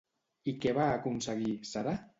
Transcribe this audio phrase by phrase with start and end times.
[0.53, 1.99] I què va aconseguir, Sara?